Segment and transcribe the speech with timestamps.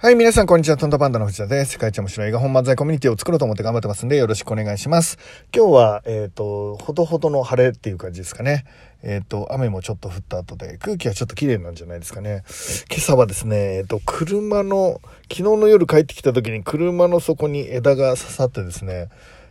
[0.00, 0.76] はい、皆さん、こんにちは。
[0.76, 1.72] トントパンダの藤田です。
[1.72, 5.18] 世界一面白い映画本漫才コミュニティを作ろうと思って頑張ってますんで、よろしくお願いします。
[5.52, 8.64] 今日は、えっ、と、ほどほどの晴れっていう感じですかね。
[9.02, 12.44] えっ、と、雨もちょっと降った後で、空気はちょっと綺麗なんじゃないですかね。
[12.88, 19.08] 今朝はですね、えっ、と、車の、昨日の夜帰ってきた時に車の底に枝が刺さってですね、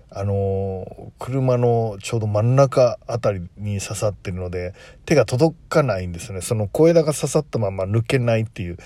[0.09, 4.73] あの車のちょうど真ん中あたりに刺さってるので
[5.05, 6.41] 手が届かないんですね。
[6.41, 8.77] その小枝が刺さったまま抜けないっていう、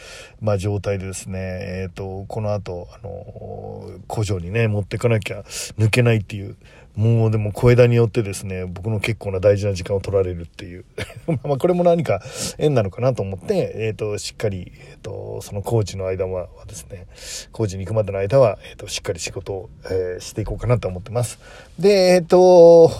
[0.42, 1.40] まあ、状態でですね。
[1.40, 5.42] えっ、とこの後、あの工場にね持ってかなきゃ
[5.78, 6.58] 抜けないっていう
[6.96, 10.86] もうでも小枝によってですね僕の結構な大事な時間を取られるっていう。
[11.44, 12.22] まあこれも何か
[12.58, 17.08] 縁なのかなと思って、えー、としっかり、えー、とその工事の間はですね
[17.52, 21.40] 工事に行くまでの間は、えー、としっかり仕事を、えしていこうかなと思ってます。
[21.80, 22.92] でえっ、と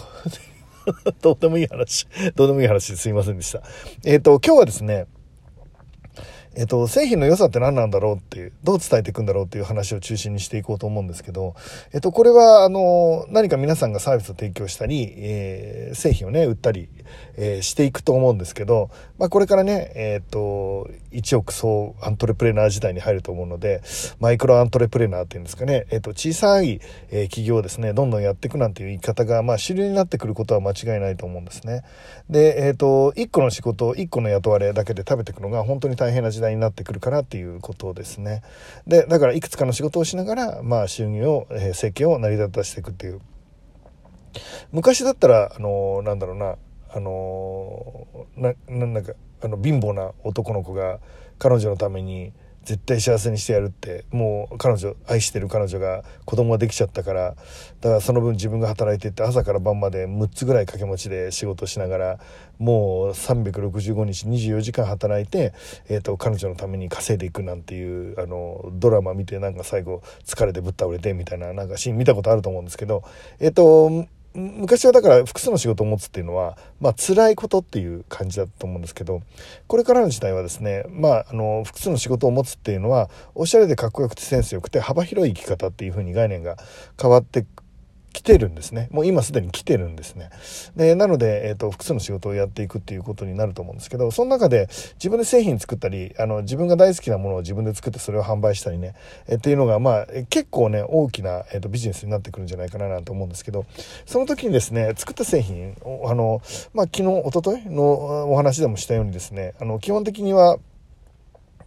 [1.20, 3.62] どうでもいい話どうでもいい話すいませんでした。
[4.04, 5.06] えっ、と今日はですね
[6.54, 11.54] えっと、製品の良さって何なんだろうっていう、どう伝えていくんだろうっていう話を中心にしていこうと思うんですけど、
[11.92, 16.88] えっと、これは、あの、何か皆さんがサービスを提供したり、えー製品をね、売ったり、
[17.36, 23.82] えーしていくと思うんですけど、まあ、これからね、えっと、1億総アントレプレナー時代に入ると思うので、
[24.20, 31.82] マイクロアントレプレナーっていうんですかね、えっと、小さい、え企業をですね、どんどんやっていくなんていう言い方が、まあ、主流になってくることは間違いないと思うんですね。
[32.30, 38.42] で、えっと、1個の仕事、1個の雇われだけで食べていくのが本当に大変な時代になってくるかなっていうことですね。
[38.86, 43.20] で、だからいくつかの仕事をしながら、まあ、収入を、えー生計を成り立たせていくっていう。
[44.70, 46.56] 昔だったら、あのーなんだろうな、
[46.90, 51.00] あのーな、ななんか、あの、貧乏な男の子が
[51.38, 52.32] 彼女のために
[52.64, 57.34] 絶対幸せにしてやるって、もう彼女、愛してる彼女が子供ができちゃったから、
[57.80, 62.20] だからその分自分が働いてって朝から晩まで6つぐらい掛け持ちで仕事しながら、
[62.58, 65.54] もう365日24時間働いて、
[65.88, 73.02] えっ、と、彼女のために稼いでいくなんていう、あの、ドラマ見てなんか最後疲れてぶっ倒れてみたいななんかシーン見たことあると思うんですけど、
[73.40, 79.20] えっ、と、昔はだから複数の仕事を持つっていうのは、まあ辛いことっていう感じだと思うんですけど、
[79.66, 86.56] これからの時代はですね、まああの、複数の仕事を持つっていうのは、おしゃれでかっこよくてセンスよくて幅広い生き方っていうふうに概念が
[87.00, 87.44] 変わって
[88.12, 88.88] きてるんですね。
[88.90, 90.30] もう今すでに来てるんですね。
[90.76, 98.94] で、なので、えっ、と、複数の仕事をやっていくっていうことになると思うんですけど、その中で自分で製品作ったり、あの、自分が大好きなものを自分で作ってそれを販売したりね、
[99.28, 103.66] えっていうのが、まあ、結構ね、大きな、えっ、と、ビジネスになってくるんじゃないかななんて思うんですけど、
[104.06, 106.42] その時にですね、作った製品、あの、
[106.74, 110.58] まあ、昨日、一昨日のお話でもしたようにですね、あの、基本的には、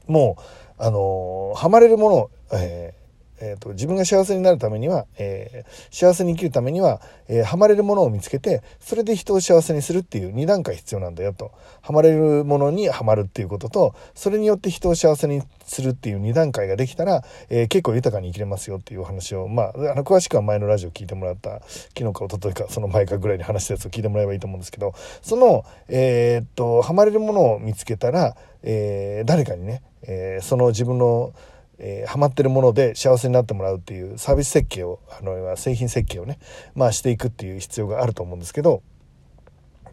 [0.07, 0.41] もう、
[0.77, 3.04] あのハマれるもの、えー
[3.41, 11.51] えーと自分が幸せになるためには、えー幸せに生きるためには、えーハマれるものを見つけてそれで人を幸せにするっていう2段階必要なんだよと。
[11.81, 21.62] ハマれるものにはまるっていうこととそれによって人を幸せにするっていう2段階ができたら、えー結構豊かに生きれますよっていうお話をまああの詳しくは前のラジオ聞いてもらった
[21.95, 31.34] 昨日か一昨日かその前かぐらいに話したやつを聞いてもらえばいいと思うんですけどそのえーっとハマれるものを見つけたら、えー誰かにね、えーその自分の
[31.80, 36.40] えーハマってるもので幸せになってもらうっていうサービス設計をあの製品設計をね
[36.74, 38.81] まあしていくっていう必要があると思うんですけど。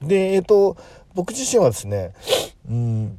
[0.01, 0.77] でえっ、と
[1.15, 2.13] 僕自身はですね
[2.69, 3.19] うん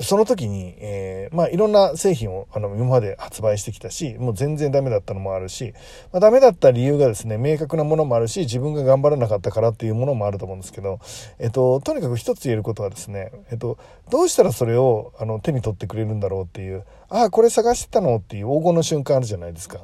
[0.00, 5.74] その時に、えーまあいろんな製品をあの今まで発売してきたしもう全然ダメだったのもあるし、
[6.12, 11.00] まあ、ダメだった理由がですね明確なものもあるし自分が頑張らなかったからっていうものもあると思うんですけど、
[11.38, 13.78] えっと、とにかく一つ言えることはですね、えっと、
[14.10, 19.80] どうしたらそれをあの手に取ってくれるんだろうっていうああこれ探してたのっていう黄金の瞬間あるじゃないですか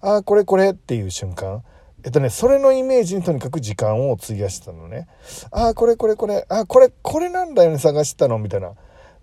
[0.00, 1.62] ああこれこれっていう瞬間
[2.04, 5.08] えっとね、それのイメージにとにかく時間を費やしてたのね。
[5.50, 8.74] ああ、これこれこれ、ああ、これ、これなんだよね、探してたのみたいな。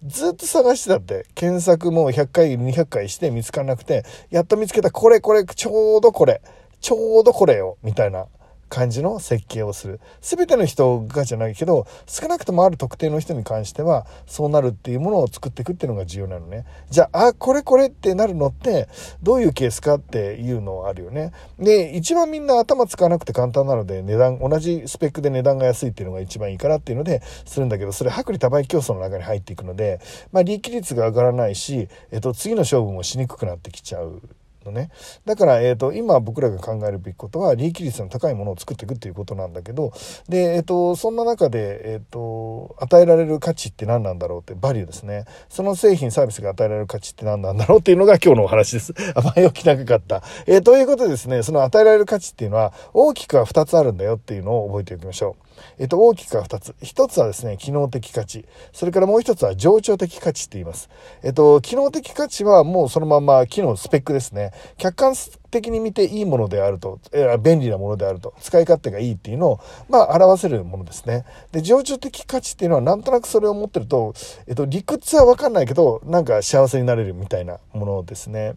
[0.03, 6.41] ずっと探してたって、検索も100回、200回して見つからなくて、やっと見つけた、これこれ、ちょうどこれ、
[6.81, 8.27] ちょうどこれよ、みたいな。
[8.75, 10.01] 感じの設計をする。
[10.19, 16.65] すべての人がじゃないけど、少なくともある特定の人に関しては、そうなるっていうものを作っていくっていうのが重要なのね。
[16.89, 18.89] じゃあ、あ、これこれってなるのって、
[19.23, 21.31] どういうケースかっていうのあるよね。
[21.57, 30.01] で、一番みんな頭使わなくて簡単なので、値段、同じスペックで値段が安いっていうのが一番いいからっていうので、するんだけど、それ薄利多売競争の中に入っていくので、
[30.33, 34.21] まあ、利益率が上がらないし、えっと、次の勝負もしにくくなってきちゃう。
[34.65, 34.89] のね。
[35.25, 39.91] だから、えっ、と、今僕らが考えるべきことは、利益率の高いものを作っていくっていうことなんだけど、
[40.27, 45.25] で、えっ、と、そんな中で、えっ、と、与えられる価値って何なんだろうって、バリューですね。
[45.49, 48.93] その製品、サービスが与えられる価値って何なんだろうっていうのが今日のお話です。
[49.35, 50.23] 前置き長かった。
[50.47, 55.44] えということでですね、その与えられる価値っていうのは、大きくは2つあるんだよっていうのを覚えておきましょう。
[55.77, 56.75] えっと、大きくは2つ。
[56.81, 58.45] 1つはですね、機能的価値。
[58.73, 60.89] それからもう1つは情緒的価値って言います。
[61.23, 64.51] えっと、機能的価値はもうそのまま機能スペックですね。
[64.77, 65.15] 客観
[65.51, 69.59] 的に見ていいものであると、え便利なものであると、使い勝手がいいっていうのを、
[69.89, 71.25] まあ、表せるものですね。
[71.51, 74.13] で、情緒的価値っていうのはなんとなくそれを持ってると、
[74.47, 78.55] えっと、理屈はわかんないけど、なんか幸せになれるみたいなものですね。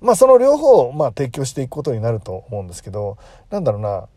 [0.00, 3.16] まあその両方をまあ提供していくことになると思うんですけど、
[3.50, 4.08] なんだろうな、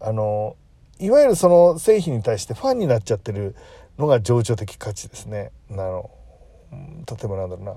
[0.00, 0.56] あの、
[0.98, 3.54] いわゆるその製品に対してファンになっちゃってる
[3.98, 5.50] のが情緒的価値ですね。
[5.70, 6.10] あの、
[6.72, 7.74] 例えばなんだろうな、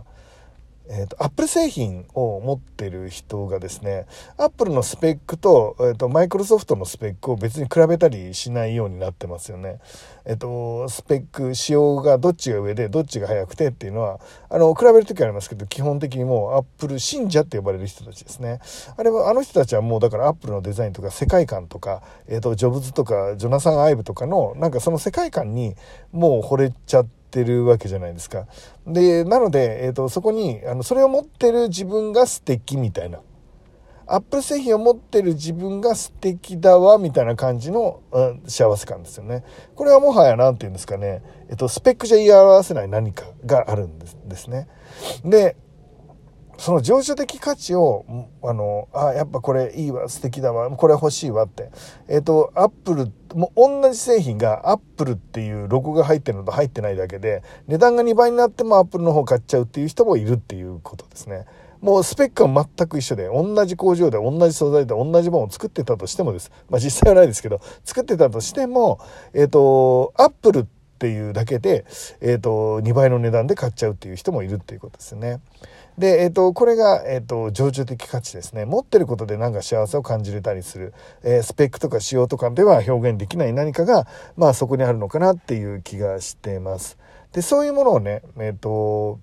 [0.92, 4.08] えーと、アップル製品を持ってる人がですね
[4.38, 9.80] アップルのスペックと,、えーと、マイクロソフトのスペックを別に比べたりしないようになってますよね。
[10.26, 14.20] えっ、ー、とスペック仕様がどっちが上でどっちが速くてっていうのは
[14.50, 18.60] あの比べる時ありますけど基本的にもうアップル信者って呼ばれる人たちですね。
[18.98, 25.76] あれはあの人たちはもうだからアップルのデザインとか世界観とか、えーとジョブズとかジョナサン・アイブとかのなんかその世界観に
[26.12, 27.19] もう惚れちゃって。
[27.30, 28.48] ってるわけじゃないですか。
[28.88, 33.20] で、なので、えっ、ー、と、そこに、あの、それを持ってる自分が素敵みたいな。
[34.08, 39.44] アップル製品を持ってる自分が素敵だわ、みたいな感じの、うん、幸せ感ですよね。
[39.76, 41.22] これはもはや何て言うんですかね。
[41.50, 44.68] えっ、と、スペックじゃ言い表せない何かがあるんですですね。
[45.24, 45.56] で、
[46.60, 48.06] その情緒的価値を、
[48.44, 51.72] あの、あ、やっぱこれいいわ、素敵だわ、これ欲しいわって。
[52.10, 61.46] えっ、ー、と、アップル、もう同じ製品がアップルっていうロゴが入ってるのと入ってないだけで、値段が2倍になってもアップルの方買っちゃうっていう人もいるっていうことですね。
[61.80, 66.52] もうスペックは全く一緒で、同じ工場で同じ素材で同じものを作ってたとしてもです。
[66.70, 69.00] まあ実際はないですけど、作ってたとしても、
[69.34, 71.86] えっ、ー、と、アップルっていうだけで、
[72.22, 75.40] えっ、ー、と、2倍の値段で買っちゃうっていう人もいるっていうことですよね。
[75.98, 78.66] で、えっ、ー、と、これが、えっ、ー、と、情緒的価値ですね。
[78.66, 80.94] 持ってることで何か幸せを感じれたりする。
[81.24, 84.08] えー、スペックとか仕様とかでは表現できない何かが、
[84.38, 86.98] まあそこにあるのかなっていう気がしてます。
[87.32, 89.20] で、そういうものをね、えっ、と、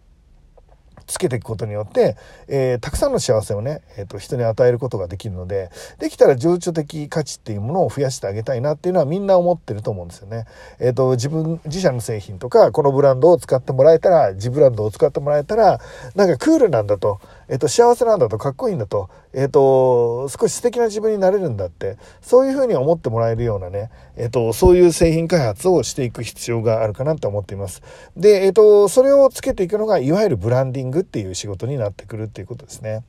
[1.06, 2.16] つけていくことによって、
[2.48, 10.46] えー、たくさんの幸せをね、えーと、人に与えることができるので、できたら情緒的価値っていうものを増やしてあげたいなっていうのはみんな思ってると思うんですよね。
[10.80, 15.80] えっ、ー、と、自分、自社の製品とか、このブランドを使ってもらえたら、自ブランドを使ってもらえたら、
[16.14, 27.82] なんかクールなんだと、えっ、と、幸せなんだと、かっこいいんだと、えっ、と、少し素敵な自分になれるんだって、そういうふうに思ってもらえるようなね、えっ、と、そういう製品開発をしていく必要があるかなと思っています。
[28.16, 33.04] で、えっ、と、それをつけていくのが、いわゆるブランディングっていう仕事になってくるっていうことですね。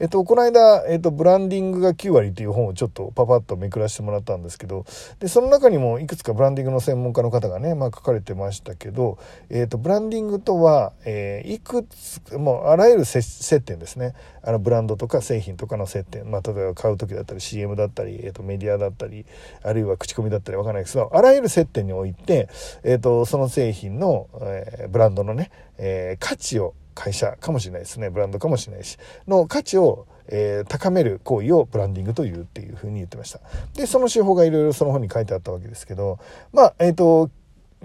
[0.00, 4.84] えっと、この間、えっと、ブランディングが9割っていう本をちょっとパパッとめくらせてもらったんですけど、
[5.18, 9.18] で、その中にもいくつかブランディングの専門家の方がね、まあ書かれてましたけど、
[9.50, 14.14] えっと、ブランディングとは、えー、いくつ、もうあらゆる接点ですね。
[14.42, 19.26] あの、ブランドとか製品とかの接点、まあ、例えば買う時だったり CM だったり、えっと、メディアだったり、
[19.62, 22.48] あるいは口コミだったりわかんないですけど、あらゆる接点において、
[22.84, 28.10] えっと、その製品の、えー、ブランドのね、えー、価値を会社かもしれないですね。
[28.10, 28.98] ブランドかもしれないし
[29.28, 33.40] の価値を、えー、高める行為をブランディングというっていうふうに言ってました。
[33.74, 36.18] でその手法がいろいろその本に書いてあったわけですけど
[36.52, 37.30] まあえっ、ー、と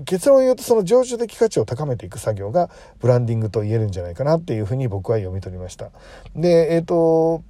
[0.05, 2.69] 結論を言うとその常習的価値を高めていく作業が
[2.99, 5.91] ブランディングと言えるんじゃないかなっていうふうに僕は読み取りました。
[6.35, 7.43] でえっ、ー、と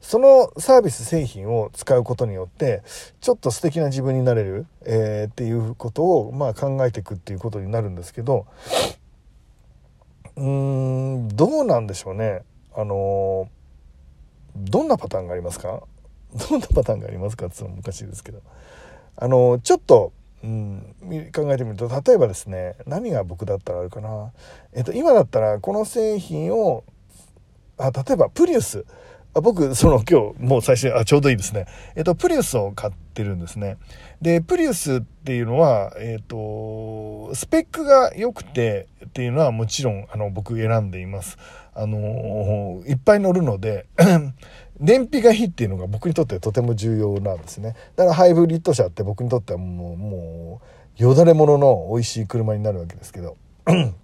[0.00, 2.82] そのサービス製品を使うことによって
[3.20, 8.46] ちょっと素敵な自分になれる、えー、っていうことをまあ考えていくっていうことになるんですけど
[10.36, 12.42] うーんどうなんでしょうね。
[12.74, 13.48] あの
[14.56, 15.82] どんなパターンがありますか？
[16.50, 17.46] どんなパターンがありますか？
[17.46, 18.40] って言うのもしいですけど。
[19.16, 20.96] あのちょっとうん、
[21.34, 24.32] 考えてみると例えばですね何が僕だったらあるかな、
[24.72, 26.84] えっと、今だったらこの製品を
[27.78, 28.84] あ例えばプリウス。
[29.40, 31.66] 僕、その今日、もう最初あ、ちょうどいいですね。
[31.96, 33.78] えっと、プリウスを買ってるんですね。
[34.20, 41.38] で、プリウスっていうのは、えっと、スペックが良くてっていうのはもちろん、あの、僕選んでいます。
[41.74, 43.86] あの、いっぱい乗るので
[44.78, 47.74] 燃費がいいっていうのが僕にとってとても重要なんですね。
[47.96, 50.60] だからハイブリッド車って僕にとってはもう、も
[50.98, 53.38] う、よだれものの美味しい車になるわけですけど。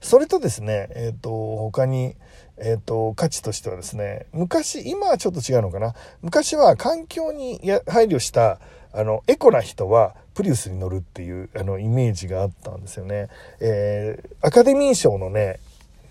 [0.00, 2.16] それとですね、えっ、と、他に、
[2.60, 5.94] えっ、ー、と、価値としてはですね、昔、今はちょっと違うのかな。
[6.22, 8.58] 昔は環境に配慮した、
[8.92, 13.28] あの、エコな人はプリウスに乗るっていう、あの、イメージがあったんですよね。
[13.60, 15.60] えー、アカデミー賞のね、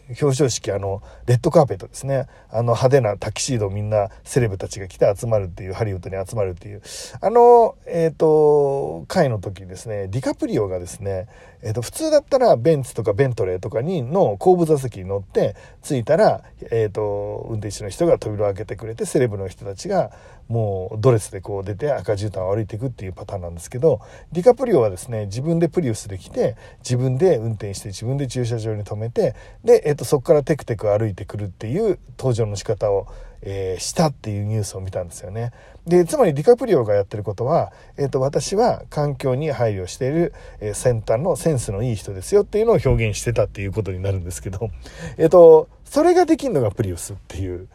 [0.10, 2.25] 表彰式、あの、レッドカーペットですね。
[2.50, 6.82] あの派手なタキシードみんなセレブたちが来て集まるっていう、ハリウッドに集まるっていう。
[7.22, 11.28] あの、えっ、ー、と、回の時ですね、ディカプリオがですね、
[11.62, 20.12] えっ、と、普通だったらベンツとかベントレーとかにの後部座席に乗って着いたら、えっ、と、運転手の人が扉を開けてくれて、セレブの人たちが
[20.50, 24.01] もうドレスでこう出て赤絨毯を歩いていくっていうパターンなんですけど、
[24.32, 33.08] ディカプリオはですね、自分でプリウスで来て、自分で運転して自分で駐車場に止めて、で、えっ、と、そこからテクテク歩いてくるっていう登場の仕方を、
[33.41, 35.51] えー、したっていうニュースを見たんですよね。
[35.86, 44.72] で、つまりディカプリオがやってることは、えっ、と、私は環境に配慮している、えー、先端のセンスのいい人ですよっていうのを表現してたっていうことになるんですけど、
[45.20, 47.68] えっ、と、それができるのがプリウスっていう、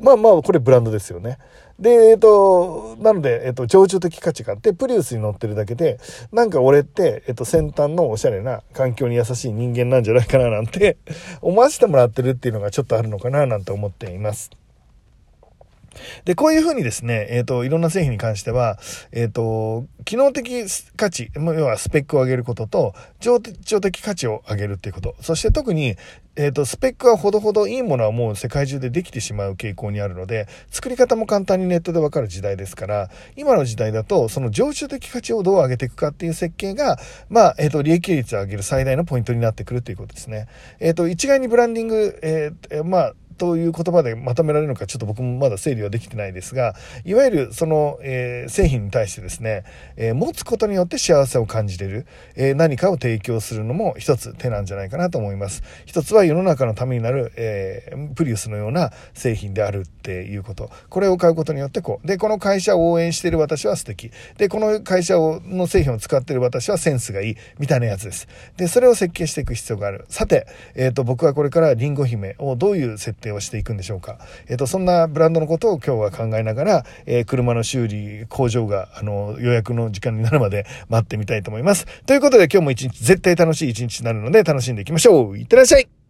[0.00, 1.38] まあまあ、これブランドですよね。
[1.78, 5.98] で、えっ、と、なので、えっ、と、情緒的価値があって、プリウスに乗ってるだけで、
[6.32, 10.98] なんか俺って、えっ、と、先端のおしゃれな環境に優しい人間なんじゃないかななんて
[11.42, 14.50] 思わせてもらってるっていうのがちょっとあるのかななんて思っています。
[16.24, 18.78] で、こういうふうにですね、えっ、ー、と、いろんな製品に関しては、
[19.12, 20.64] えっ、ー、と、機能的
[20.96, 25.14] 価値、要はスペックを上げることと、情緒的価値を上げるっていうこと。
[25.20, 25.96] そして特に、
[26.36, 36.98] えっ、ー、と、スペックはほどほどいいものはもう世界中でできてしまう傾向にあるので、作り方も簡単にネットでわかる時代ですから、今の時代だと、その情緒的価値をどう上げていくかっていう設計が、
[37.28, 40.48] まあ、えっ、と、利益率を上げる最大のポイントになってくるということですね。
[40.80, 46.74] えっ、と、一概にブランディング、えー、まあ、という言葉でまとめられるのかちょっと僕もまだ整理はできてないですが、
[47.04, 49.64] いわゆるその、えー、製品に対してですね、
[49.96, 55.62] えー、持つことによって幸せを感じれる、えー、何かを提供するのも一つ手なんじゃないかなと思います。
[55.86, 60.70] 一つは世の中のためになる、えプリウスのような製品であるっていうこと。
[60.88, 62.06] これを買うことによってこう。
[62.06, 64.10] で、この会社を応援している私は素敵。
[64.38, 67.36] で、この会社をの製品を使っている私はセンスがいい。
[67.58, 68.28] みたいなやつです。
[68.56, 70.04] で、それを設計していく必要がある。
[70.08, 74.18] さて、えっ、と、僕はこれからリンゴ姫をどういう設定ををしていくんでしょうか。
[74.48, 81.86] えっ、ー、と、そんなブランドのことを今日は考えながら、えー、車の修理工場が、あの、予約の時間になるまで待ってみたいと思います。
[82.06, 85.38] ということで今日も一日、絶対楽しい一日になるので楽しんでいきましょう。
[85.38, 86.03] いってらっしゃい